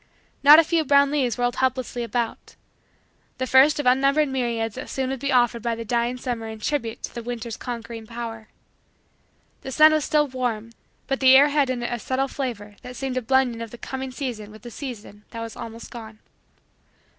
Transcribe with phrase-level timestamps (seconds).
[0.41, 2.55] Not a few brown leaves whirled helplessly about
[3.37, 6.57] the first of unnumbered myriads that soon would be offered by the dying summer in
[6.59, 8.47] tribute to winter's conquering power.
[9.61, 10.71] The sun was still warm
[11.05, 13.77] but the air had in it a subtle flavor that seemed a blending of the
[13.77, 16.17] coming season with the season that was almost gone.